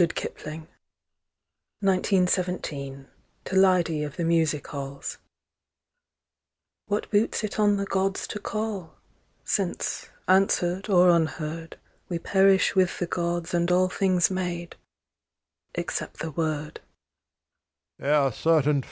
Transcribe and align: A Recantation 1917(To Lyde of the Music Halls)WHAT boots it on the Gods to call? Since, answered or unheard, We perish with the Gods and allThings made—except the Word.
A 0.00 0.04
Recantation 0.04 0.68
1917(To 1.82 3.06
Lyde 3.56 3.90
of 4.04 4.14
the 4.16 4.22
Music 4.22 4.64
Halls)WHAT 4.68 5.18
boots 7.10 7.42
it 7.42 7.58
on 7.58 7.78
the 7.78 7.84
Gods 7.84 8.28
to 8.28 8.38
call? 8.38 8.94
Since, 9.42 10.08
answered 10.28 10.88
or 10.88 11.10
unheard, 11.10 11.78
We 12.08 12.20
perish 12.20 12.76
with 12.76 13.00
the 13.00 13.06
Gods 13.06 13.52
and 13.52 13.68
allThings 13.70 14.30
made—except 14.30 16.18
the 16.20 16.30
Word. 16.30 16.78